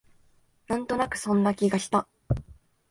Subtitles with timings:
[0.67, 2.07] なんとなくそんな気がした